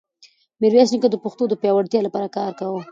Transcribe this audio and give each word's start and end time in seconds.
میرویس 0.61 0.89
نیکه 0.93 1.09
د 1.11 1.15
پښتنو 1.23 1.45
د 1.49 1.53
پیاوړتیا 1.61 1.99
لپاره 2.03 2.27
کار 2.37 2.51
کاوه. 2.59 2.79